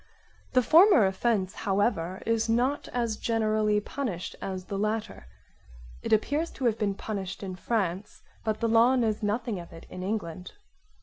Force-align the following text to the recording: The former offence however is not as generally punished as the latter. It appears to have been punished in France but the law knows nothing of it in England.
The 0.53 0.63
former 0.63 1.05
offence 1.05 1.53
however 1.53 2.23
is 2.25 2.49
not 2.49 2.87
as 2.87 3.17
generally 3.17 3.79
punished 3.79 4.35
as 4.41 4.65
the 4.65 4.79
latter. 4.79 5.27
It 6.01 6.11
appears 6.11 6.49
to 6.53 6.65
have 6.65 6.79
been 6.79 6.95
punished 6.95 7.43
in 7.43 7.55
France 7.55 8.23
but 8.43 8.61
the 8.61 8.67
law 8.67 8.95
knows 8.95 9.21
nothing 9.21 9.59
of 9.59 9.71
it 9.71 9.85
in 9.91 10.01
England. 10.01 10.53